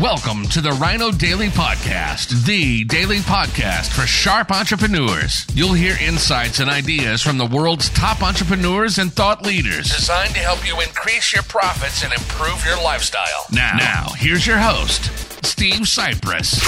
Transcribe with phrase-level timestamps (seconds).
[0.00, 5.46] Welcome to the Rhino Daily Podcast, the daily podcast for sharp entrepreneurs.
[5.54, 10.40] You'll hear insights and ideas from the world's top entrepreneurs and thought leaders designed to
[10.40, 13.46] help you increase your profits and improve your lifestyle.
[13.52, 15.04] Now, now here's your host,
[15.46, 16.58] Steve Sipress.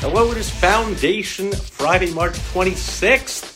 [0.00, 3.54] Hello, it is Foundation Friday, March 26th,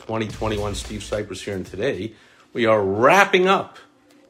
[0.00, 0.74] 2021.
[0.74, 2.14] Steve Sipress here, and today
[2.52, 3.78] we are wrapping up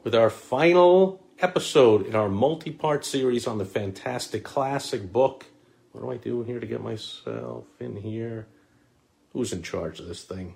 [0.09, 5.45] with our final episode in our multi part series on the fantastic classic book.
[5.91, 8.47] What do I do here to get myself in here?
[9.33, 10.55] Who's in charge of this thing?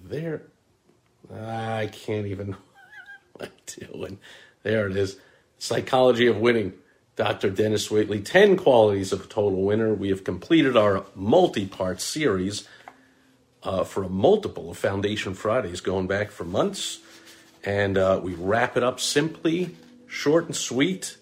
[0.00, 0.42] There.
[1.34, 2.54] I can't even.
[3.32, 3.52] What am
[3.82, 4.18] I'm doing?
[4.62, 5.18] There it is.
[5.58, 6.72] Psychology of Winning.
[7.16, 7.50] Dr.
[7.50, 9.92] Dennis Waitley, 10 Qualities of a Total Winner.
[9.92, 12.68] We have completed our multi part series
[13.64, 17.00] uh, for a multiple of Foundation Fridays going back for months.
[17.66, 19.74] And uh, we wrap it up simply,
[20.06, 21.16] short and sweet,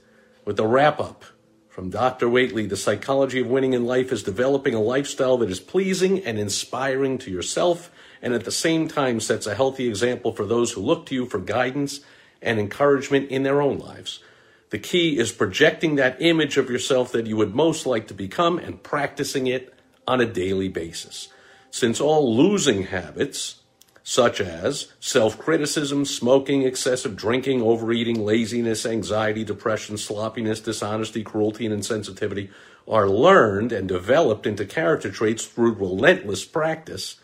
[0.45, 1.25] with a wrap up
[1.71, 2.27] from Dr.
[2.27, 2.69] Waitley.
[2.69, 7.17] The psychology of winning in life is developing a lifestyle that is pleasing and inspiring
[7.19, 11.07] to yourself, and at the same time sets a healthy example for those who look
[11.07, 12.01] to you for guidance
[12.43, 14.21] and encouragement in their own lives.
[14.69, 18.59] The key is projecting that image of yourself that you would most like to become
[18.59, 19.73] and practicing it
[20.07, 21.29] on a daily basis.
[21.71, 23.63] Since all losing habits,
[24.07, 31.75] such as self criticism, smoking, excessive drinking, overeating, laziness, anxiety, depression, sloppiness, dishonesty, cruelty, and
[31.75, 32.51] insensitivity,
[32.87, 37.17] are learned and developed into character traits through relentless practice,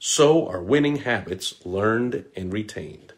[0.00, 3.12] so are winning habits learned and retained.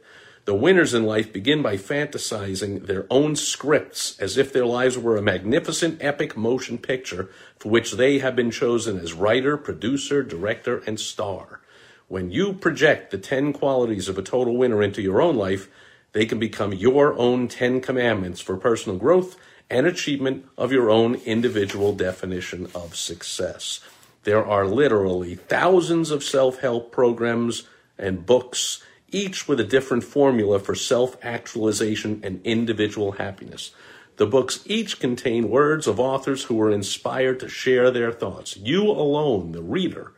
[0.44, 5.16] The winners in life begin by fantasizing their own scripts as if their lives were
[5.16, 10.82] a magnificent epic motion picture for which they have been chosen as writer, producer, director,
[10.86, 11.60] and star.
[12.08, 15.68] When you project the 10 qualities of a total winner into your own life,
[16.12, 19.36] they can become your own 10 commandments for personal growth
[19.68, 23.80] and achievement of your own individual definition of success.
[24.22, 27.64] There are literally thousands of self help programs
[27.98, 33.72] and books each with a different formula for self actualization and individual happiness.
[34.16, 38.56] The books each contain words of authors who were inspired to share their thoughts.
[38.56, 40.12] You alone, the reader,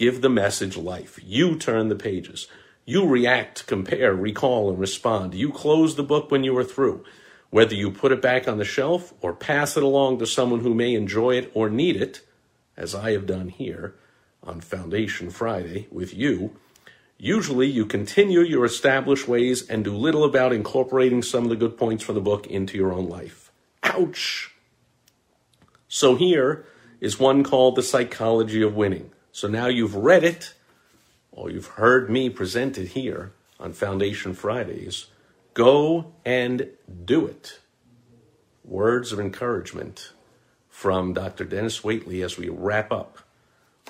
[0.00, 1.20] give the message life.
[1.22, 2.48] You turn the pages.
[2.86, 5.34] You react, compare, recall, and respond.
[5.34, 7.04] You close the book when you are through.
[7.50, 10.72] Whether you put it back on the shelf or pass it along to someone who
[10.72, 12.22] may enjoy it or need it,
[12.78, 13.94] as I have done here
[14.42, 16.56] on Foundation Friday with you,
[17.22, 21.76] Usually, you continue your established ways and do little about incorporating some of the good
[21.76, 23.52] points from the book into your own life.
[23.82, 24.54] Ouch!
[25.86, 26.64] So, here
[26.98, 29.10] is one called The Psychology of Winning.
[29.40, 30.52] So, now you've read it,
[31.32, 35.06] or you've heard me present it here on Foundation Fridays.
[35.54, 36.68] Go and
[37.06, 37.58] do it.
[38.66, 40.12] Words of encouragement
[40.68, 41.44] from Dr.
[41.46, 43.20] Dennis Waitley as we wrap up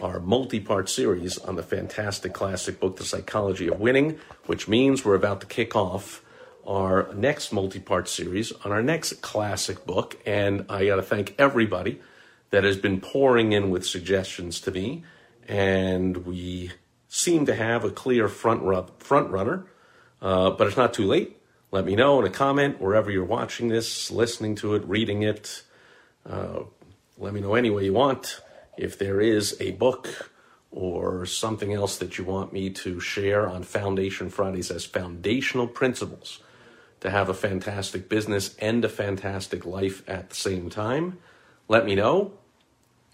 [0.01, 5.05] our multi part series on the fantastic classic book, The Psychology of Winning, which means
[5.05, 6.23] we're about to kick off
[6.65, 10.17] our next multi part series on our next classic book.
[10.25, 12.01] And I got to thank everybody
[12.51, 15.03] that has been pouring in with suggestions to me.
[15.51, 16.71] And we
[17.09, 19.67] seem to have a clear front, run, front runner,
[20.23, 21.37] uh, but it's not too late.
[21.73, 25.65] Let me know in a comment wherever you're watching this, listening to it, reading it.
[26.25, 26.61] Uh,
[27.19, 28.41] let me know any way you want
[28.79, 30.31] if there is a book
[30.71, 36.39] or something else that you want me to share on Foundation Fridays as foundational principles
[37.01, 41.19] to have a fantastic business and a fantastic life at the same time,
[41.67, 42.35] let me know.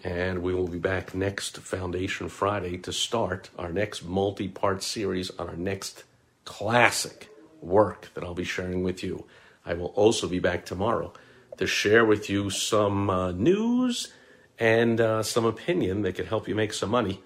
[0.03, 5.31] And we will be back next Foundation Friday to start our next multi part series
[5.31, 6.03] on our next
[6.45, 7.29] classic
[7.61, 9.25] work that I'll be sharing with you.
[9.65, 11.13] I will also be back tomorrow
[11.57, 14.13] to share with you some uh, news
[14.59, 17.21] and uh, some opinion that could help you make some money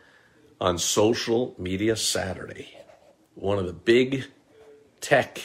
[0.59, 2.77] on Social Media Saturday,
[3.35, 4.25] one of the big
[5.01, 5.41] tech,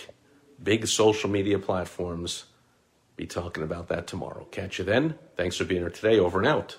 [0.62, 2.44] big social media platforms.
[3.16, 4.46] Be talking about that tomorrow.
[4.50, 5.18] Catch you then.
[5.36, 6.18] Thanks for being here today.
[6.18, 6.78] Over and out.